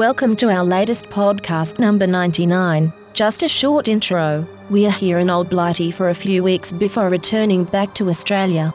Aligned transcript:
Welcome 0.00 0.34
to 0.36 0.48
our 0.48 0.64
latest 0.64 1.10
podcast, 1.10 1.78
number 1.78 2.06
99. 2.06 2.90
Just 3.12 3.42
a 3.42 3.48
short 3.50 3.86
intro. 3.86 4.48
We 4.70 4.86
are 4.86 4.90
here 4.90 5.18
in 5.18 5.28
Old 5.28 5.50
Blighty 5.50 5.90
for 5.90 6.08
a 6.08 6.14
few 6.14 6.42
weeks 6.42 6.72
before 6.72 7.10
returning 7.10 7.64
back 7.64 7.94
to 7.96 8.08
Australia. 8.08 8.72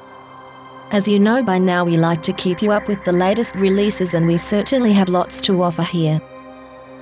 As 0.92 1.08
you 1.08 1.20
know 1.20 1.42
by 1.42 1.58
now, 1.58 1.84
we 1.84 1.98
like 1.98 2.22
to 2.22 2.34
keep 2.34 2.62
you 2.62 2.72
up 2.72 2.88
with 2.88 3.04
the 3.06 3.12
latest 3.12 3.56
releases, 3.56 4.14
and 4.14 4.28
we 4.28 4.38
certainly 4.38 4.94
have 4.94 5.10
lots 5.10 5.42
to 5.42 5.64
offer 5.64 5.82
here. 5.82 6.22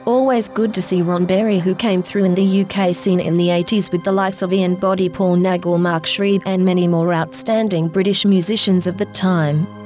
Always 0.06 0.48
good 0.48 0.74
to 0.76 0.82
see 0.82 1.02
Ron 1.02 1.26
Berry, 1.26 1.60
who 1.60 1.76
came 1.76 2.02
through 2.02 2.24
in 2.24 2.34
the 2.34 2.62
UK 2.62 2.96
scene 2.96 3.20
in 3.20 3.36
the 3.36 3.50
80s 3.50 3.92
with 3.92 4.06
the 4.06 4.14
likes 4.14 4.42
of 4.42 4.54
Ian 4.54 4.76
Boddy, 4.76 5.10
Paul 5.10 5.36
Nagle, 5.36 5.78
Mark 5.80 6.06
Shreeve, 6.06 6.44
and 6.46 6.64
many 6.64 6.88
more 6.88 7.14
outstanding 7.14 7.90
British 7.90 8.24
musicians 8.24 8.88
of 8.88 8.98
the 8.98 9.06
time. 9.08 9.83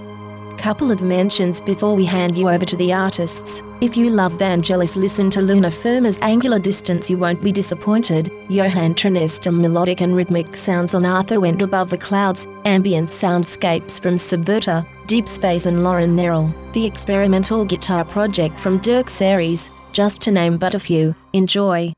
Couple 0.58 0.92
of 0.92 1.02
mentions 1.02 1.62
before 1.62 1.96
we 1.96 2.04
hand 2.04 2.36
you 2.36 2.50
over 2.50 2.66
to 2.66 2.76
the 2.76 2.92
artists. 2.92 3.62
If 3.80 3.96
you 3.96 4.10
love 4.10 4.34
Vangelis, 4.34 4.98
listen 4.98 5.30
to 5.30 5.42
Luna 5.42 5.70
Firma's 5.70 6.18
Angular 6.22 6.60
Distance, 6.60 7.10
you 7.10 7.18
won't 7.18 7.42
be 7.42 7.52
disappointed. 7.52 8.32
Johan 8.50 8.96
Trinesta 8.96 9.54
melodic 9.54 10.02
and 10.02 10.16
rhythmic 10.16 10.58
sounds 10.58 10.94
on 10.94 11.06
Arthur 11.06 11.40
Went 11.40 11.62
Above 11.62 11.90
the 11.90 11.98
Clouds, 11.98 12.48
ambient 12.66 13.08
soundscapes 13.08 14.02
from 14.02 14.16
Subverter, 14.16 14.86
Deep 15.06 15.28
Space, 15.28 15.68
and 15.68 15.84
Lauren 15.84 16.18
Nerrell. 16.18 16.52
The 16.74 16.86
experimental 16.86 17.64
guitar 17.64 18.04
project 18.04 18.60
from 18.60 18.80
Dirk 18.80 19.06
Serries, 19.06 19.70
just 19.94 20.20
to 20.22 20.32
name 20.32 20.58
but 20.58 20.76
a 20.76 20.80
few. 20.80 21.16
Enjoy. 21.34 21.94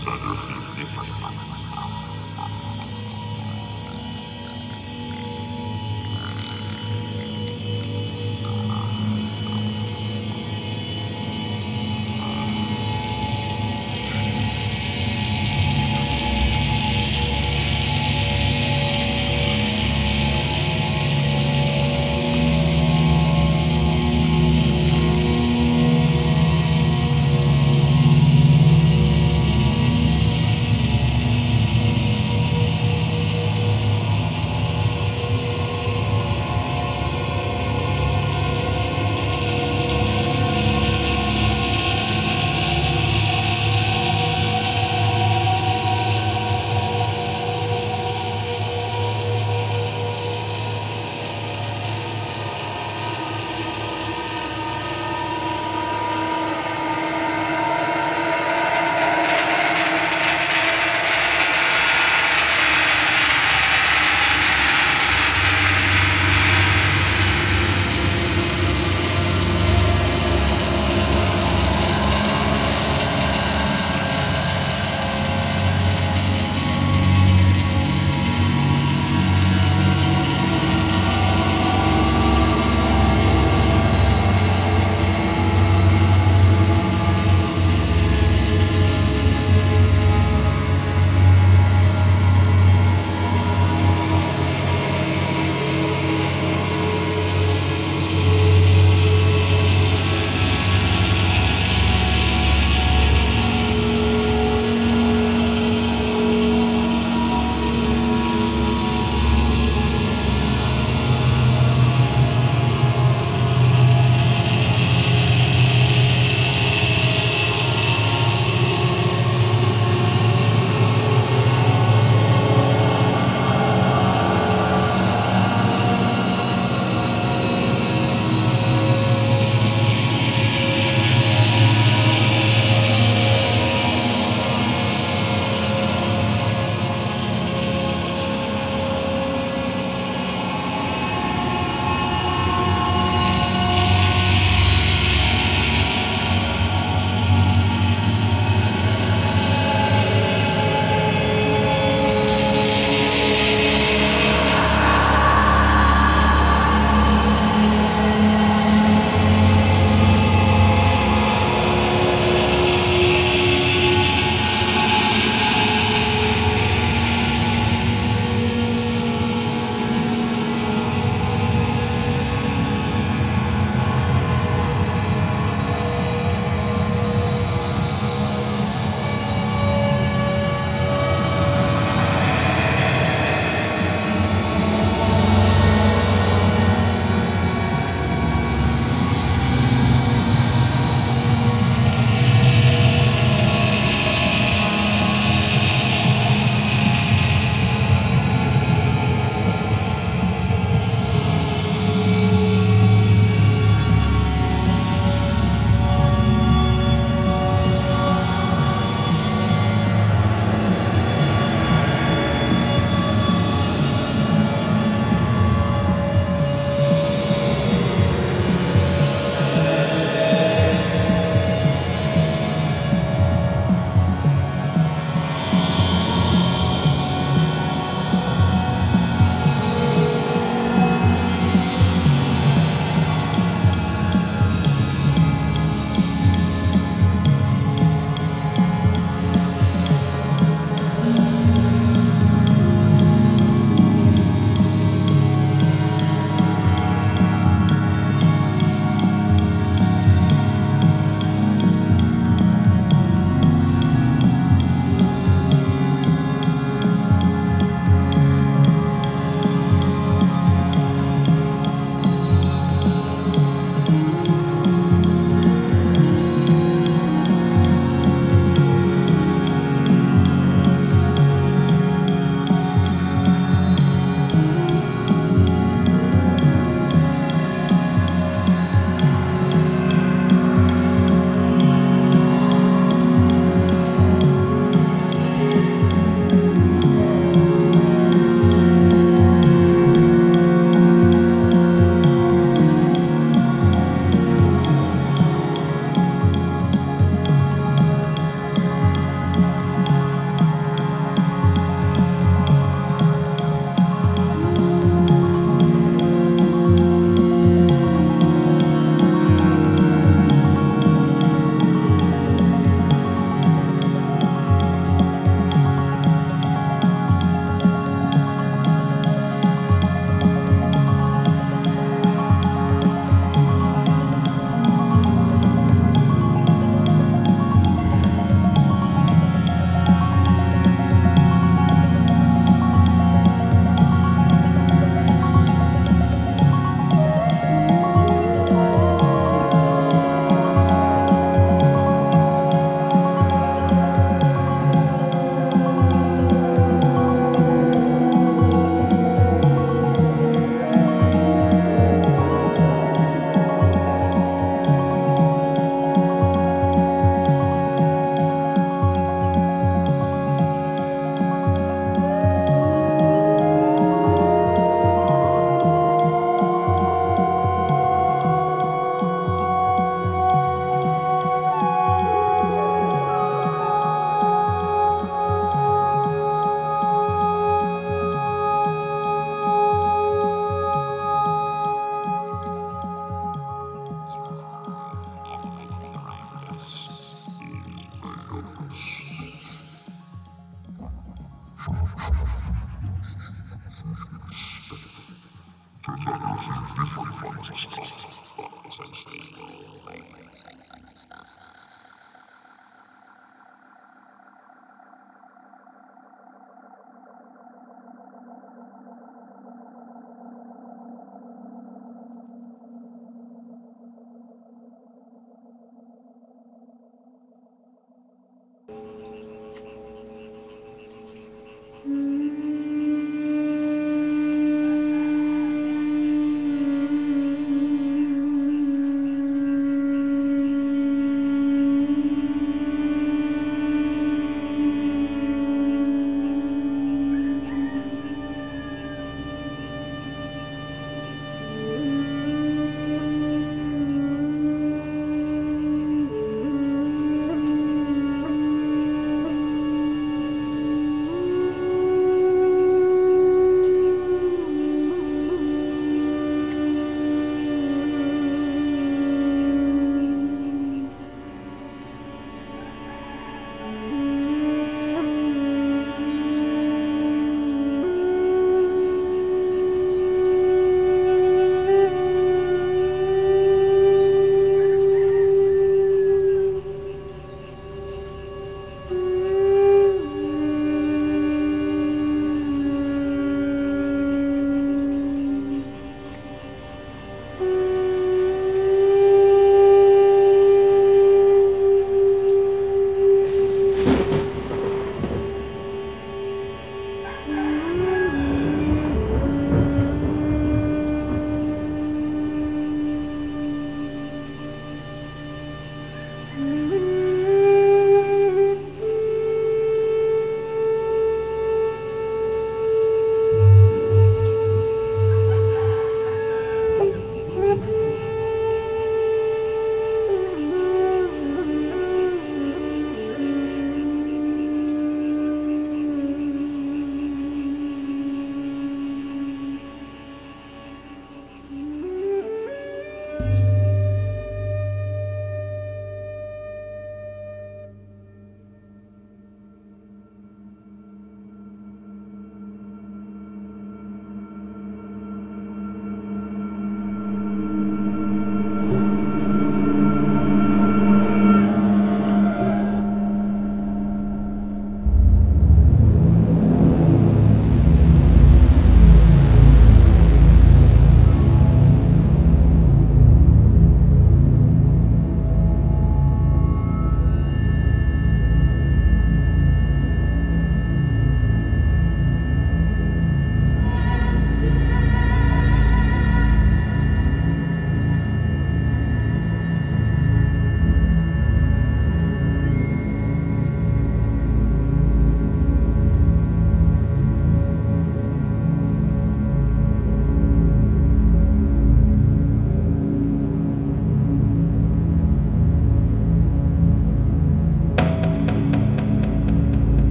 Inside 0.00 0.24
your 0.24 0.34
feet, 0.36 1.59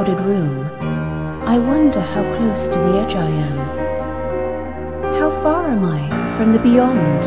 crowded 0.00 0.24
room, 0.24 0.64
I 1.44 1.58
wonder 1.58 2.00
how 2.00 2.22
close 2.36 2.68
to 2.68 2.78
the 2.78 3.00
edge 3.00 3.14
I 3.16 3.28
am. 3.28 3.58
How 5.12 5.28
far 5.42 5.68
am 5.68 5.84
I 5.84 6.08
from 6.38 6.52
the 6.52 6.58
beyond? 6.58 7.26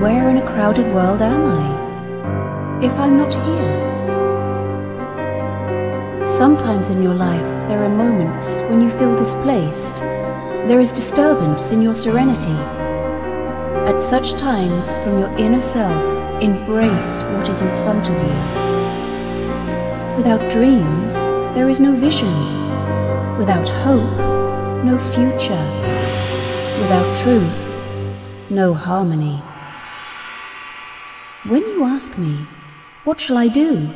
Where 0.00 0.28
in 0.28 0.36
a 0.36 0.46
crowded 0.46 0.86
world 0.94 1.20
am 1.22 1.44
I? 1.44 2.80
If 2.80 2.96
I'm 2.96 3.16
not 3.16 3.34
here? 3.34 3.76
Sometimes 6.24 6.90
in 6.90 7.02
your 7.02 7.14
life, 7.14 7.68
there 7.68 7.82
are 7.82 7.88
moments 7.88 8.60
when 8.70 8.80
you 8.80 8.90
feel 8.90 9.16
displaced. 9.16 9.96
There 10.68 10.78
is 10.78 10.92
disturbance 10.92 11.72
in 11.72 11.82
your 11.82 11.96
serenity. 11.96 12.56
At 13.90 14.00
such 14.00 14.34
times, 14.34 14.96
from 14.98 15.18
your 15.18 15.36
inner 15.36 15.60
self, 15.60 16.40
embrace 16.40 17.24
what 17.32 17.48
is 17.48 17.62
in 17.62 17.68
front 17.82 18.08
of 18.08 18.14
you. 18.14 18.65
Without 20.26 20.50
dreams, 20.50 21.14
there 21.54 21.68
is 21.68 21.80
no 21.80 21.92
vision. 21.92 22.34
Without 23.38 23.68
hope, 23.68 24.18
no 24.84 24.98
future. 24.98 25.64
Without 26.80 27.16
truth, 27.16 27.72
no 28.50 28.74
harmony. 28.74 29.40
When 31.44 31.62
you 31.62 31.84
ask 31.84 32.18
me, 32.18 32.34
what 33.04 33.20
shall 33.20 33.38
I 33.38 33.46
do? 33.46 33.88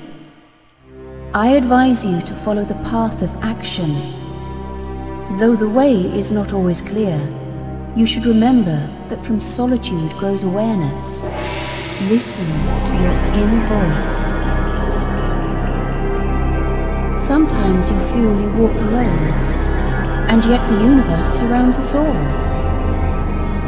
I 1.34 1.48
advise 1.56 2.04
you 2.04 2.20
to 2.20 2.32
follow 2.44 2.62
the 2.62 2.80
path 2.88 3.22
of 3.22 3.34
action. 3.42 3.92
Though 5.40 5.56
the 5.56 5.68
way 5.68 5.94
is 5.94 6.30
not 6.30 6.52
always 6.52 6.80
clear, 6.80 7.18
you 7.96 8.06
should 8.06 8.24
remember 8.24 8.78
that 9.08 9.26
from 9.26 9.40
solitude 9.40 10.12
grows 10.12 10.44
awareness. 10.44 11.24
Listen 12.02 12.46
to 12.86 12.92
your 13.02 13.16
inner 13.34 13.66
voice. 13.66 14.59
Sometimes 17.30 17.92
you 17.92 17.98
feel 18.10 18.40
you 18.40 18.50
walk 18.58 18.74
alone, 18.74 19.28
and 20.30 20.44
yet 20.46 20.68
the 20.68 20.74
universe 20.74 21.28
surrounds 21.28 21.78
us 21.78 21.94
all. 21.94 22.20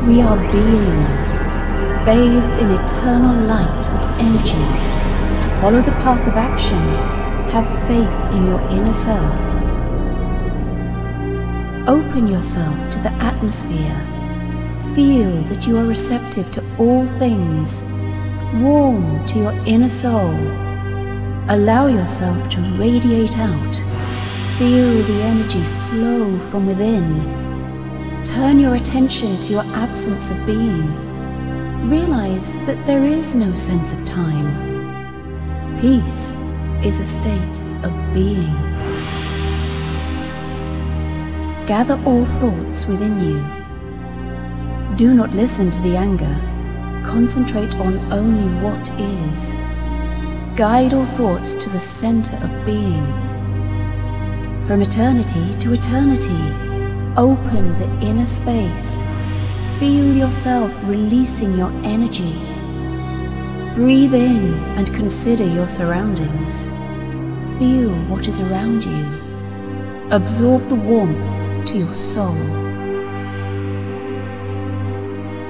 We 0.04 0.20
are 0.20 0.36
beings, 0.50 1.42
bathed 2.04 2.56
in 2.56 2.72
eternal 2.72 3.46
light 3.46 3.88
and 3.88 4.20
energy. 4.26 4.66
To 5.42 5.48
follow 5.60 5.80
the 5.80 5.92
path 6.02 6.26
of 6.26 6.34
action, 6.34 6.76
have 7.52 7.68
faith 7.86 8.34
in 8.34 8.48
your 8.48 8.60
inner 8.70 8.92
self. 8.92 9.38
Open 11.86 12.26
yourself 12.26 12.90
to 12.90 12.98
the 12.98 13.12
atmosphere. 13.22 13.96
Feel 14.96 15.40
that 15.42 15.68
you 15.68 15.76
are 15.76 15.86
receptive 15.86 16.50
to 16.50 16.64
all 16.80 17.06
things, 17.06 17.84
warm 18.60 19.24
to 19.28 19.38
your 19.38 19.52
inner 19.68 19.88
soul. 19.88 20.61
Allow 21.52 21.88
yourself 21.88 22.48
to 22.52 22.60
radiate 22.78 23.36
out. 23.36 23.76
Feel 24.56 25.02
the 25.02 25.22
energy 25.22 25.62
flow 25.90 26.38
from 26.48 26.66
within. 26.66 27.20
Turn 28.24 28.58
your 28.58 28.76
attention 28.76 29.36
to 29.36 29.52
your 29.52 29.64
absence 29.74 30.30
of 30.30 30.46
being. 30.46 31.90
Realize 31.90 32.56
that 32.64 32.86
there 32.86 33.04
is 33.04 33.34
no 33.34 33.54
sense 33.54 33.92
of 33.92 34.02
time. 34.06 34.48
Peace 35.78 36.38
is 36.82 37.00
a 37.00 37.04
state 37.04 37.62
of 37.84 37.92
being. 38.14 38.56
Gather 41.66 42.00
all 42.06 42.24
thoughts 42.24 42.86
within 42.86 43.20
you. 43.20 44.96
Do 44.96 45.12
not 45.12 45.34
listen 45.34 45.70
to 45.70 45.80
the 45.82 45.98
anger. 45.98 46.34
Concentrate 47.04 47.76
on 47.76 47.98
only 48.10 48.48
what 48.64 48.88
is. 48.98 49.54
Guide 50.62 50.94
all 50.94 51.04
thoughts 51.04 51.54
to 51.54 51.68
the 51.70 51.80
center 51.80 52.36
of 52.36 52.64
being. 52.64 53.04
From 54.64 54.80
eternity 54.80 55.52
to 55.58 55.72
eternity, 55.72 56.40
open 57.16 57.74
the 57.80 58.06
inner 58.06 58.26
space. 58.26 59.04
Feel 59.80 60.16
yourself 60.16 60.72
releasing 60.84 61.58
your 61.58 61.72
energy. 61.82 62.34
Breathe 63.74 64.14
in 64.14 64.54
and 64.78 64.86
consider 64.94 65.44
your 65.44 65.68
surroundings. 65.68 66.68
Feel 67.58 67.90
what 68.04 68.28
is 68.28 68.38
around 68.38 68.84
you. 68.84 70.10
Absorb 70.12 70.68
the 70.68 70.76
warmth 70.76 71.66
to 71.66 71.76
your 71.76 71.92
soul. 71.92 72.36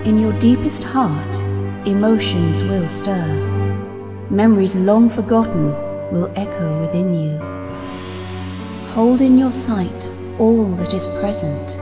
In 0.07 0.19
your 0.19 0.33
deepest 0.39 0.83
heart, 0.85 1.37
emotions 1.87 2.63
will 2.63 2.89
stir. 2.89 3.52
Memories 4.33 4.75
long 4.75 5.11
forgotten 5.11 5.75
will 6.11 6.33
echo 6.37 6.81
within 6.81 7.13
you. 7.13 7.37
Hold 8.95 9.21
in 9.21 9.37
your 9.37 9.53
sight 9.53 10.09
all 10.39 10.65
that 10.77 10.95
is 10.95 11.07
present. 11.21 11.79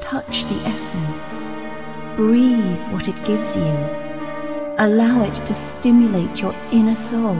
Touch 0.00 0.44
the 0.44 0.54
essence. 0.66 1.52
Breathe 2.14 2.86
what 2.92 3.08
it 3.08 3.24
gives 3.24 3.56
you. 3.56 3.74
Allow 4.78 5.24
it 5.24 5.34
to 5.34 5.52
stimulate 5.52 6.40
your 6.40 6.54
inner 6.70 6.94
soul. 6.94 7.34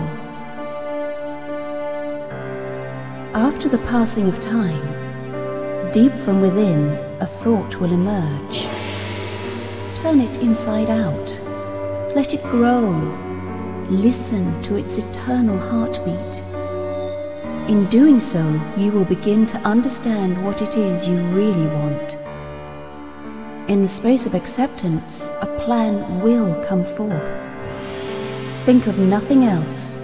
After 3.34 3.68
the 3.68 3.84
passing 3.86 4.26
of 4.26 4.40
time, 4.40 5.92
deep 5.92 6.12
from 6.14 6.40
within, 6.40 6.90
a 7.20 7.26
thought 7.26 7.78
will 7.78 7.92
emerge. 7.92 8.64
Turn 9.94 10.18
it 10.18 10.38
inside 10.38 10.90
out. 10.90 11.40
Let 12.16 12.34
it 12.34 12.42
grow. 12.42 13.33
Listen 13.90 14.62
to 14.62 14.76
its 14.76 14.96
eternal 14.96 15.58
heartbeat. 15.58 16.42
In 17.68 17.84
doing 17.90 18.18
so, 18.18 18.40
you 18.78 18.90
will 18.90 19.04
begin 19.04 19.44
to 19.44 19.58
understand 19.58 20.42
what 20.42 20.62
it 20.62 20.78
is 20.78 21.06
you 21.06 21.16
really 21.34 21.66
want. 21.66 22.16
In 23.68 23.82
the 23.82 23.88
space 23.88 24.24
of 24.24 24.34
acceptance, 24.34 25.32
a 25.42 25.60
plan 25.66 26.22
will 26.22 26.64
come 26.64 26.82
forth. 26.82 27.46
Think 28.64 28.86
of 28.86 28.98
nothing 28.98 29.44
else. 29.44 29.96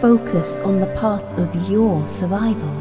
Focus 0.00 0.60
on 0.60 0.78
the 0.78 0.94
path 1.00 1.24
of 1.38 1.68
your 1.68 2.06
survival. 2.06 2.72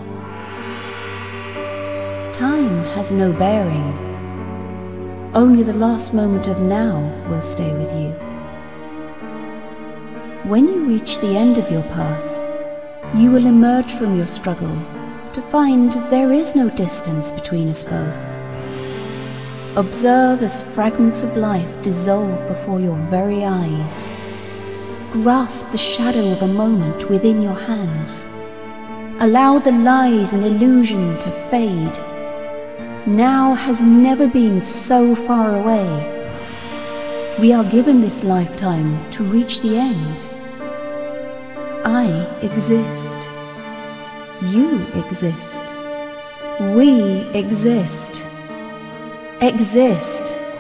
Time 2.32 2.86
has 2.94 3.12
no 3.12 3.34
bearing. 3.34 3.92
Only 5.34 5.64
the 5.64 5.74
last 5.74 6.14
moment 6.14 6.48
of 6.48 6.62
now 6.62 7.00
will 7.28 7.42
stay 7.42 7.74
with 7.74 7.92
you. 8.00 8.31
When 10.46 10.68
you 10.68 10.86
reach 10.86 11.20
the 11.20 11.38
end 11.38 11.60
of 11.60 11.70
your 11.70 11.84
path, 11.84 12.42
you 13.16 13.30
will 13.30 13.46
emerge 13.46 13.92
from 13.92 14.18
your 14.18 14.28
struggle 14.28 14.76
to 15.34 15.42
find 15.42 15.94
there 16.10 16.32
is 16.32 16.56
no 16.56 16.68
distance 16.72 17.32
between 17.32 17.70
us 17.70 17.84
both. 17.84 18.40
Observe 19.78 20.42
as 20.42 20.64
fragments 20.74 21.22
of 21.22 21.38
life 21.38 21.80
dissolve 21.84 22.48
before 22.48 22.80
your 22.80 22.98
very 23.12 23.46
eyes. 23.46 24.10
Grasp 25.12 25.70
the 25.70 25.78
shadow 25.78 26.32
of 26.32 26.42
a 26.42 26.48
moment 26.48 27.08
within 27.08 27.40
your 27.40 27.54
hands. 27.54 28.26
Allow 29.20 29.60
the 29.60 29.72
lies 29.72 30.34
and 30.34 30.44
illusion 30.44 31.20
to 31.20 31.32
fade. 31.52 32.00
Now 33.06 33.54
has 33.54 33.84
never 33.84 34.28
been 34.28 34.64
so 34.64 35.14
far 35.14 35.56
away. 35.56 36.21
We 37.42 37.54
are 37.54 37.64
given 37.64 38.02
this 38.02 38.24
lifetime 38.24 39.10
to 39.14 39.24
reach 39.24 39.62
the 39.62 39.76
end. 39.76 40.28
I 41.84 42.06
exist. 42.44 43.28
You 44.44 44.80
exist. 44.96 45.74
We 46.76 47.22
exist 47.34 48.24
exist 49.42 50.51